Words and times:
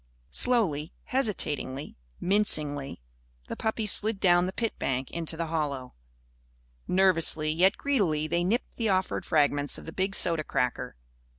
Slowly, 0.31 0.93
hesitatingly, 1.03 1.95
mincingly, 2.19 3.03
the 3.47 3.55
puppies 3.55 3.91
slid 3.91 4.19
down 4.19 4.47
the 4.47 4.51
pit 4.51 4.79
bank 4.79 5.11
into 5.11 5.37
the 5.37 5.45
hollow. 5.45 5.93
Nervously, 6.87 7.51
yet 7.51 7.77
greedily, 7.77 8.25
they 8.25 8.43
nipped 8.43 8.77
the 8.77 8.89
offered 8.89 9.27
fragments 9.27 9.77
of 9.77 9.85
the 9.85 9.93
big 9.93 10.15
soda 10.15 10.43
cracker. 10.43 10.95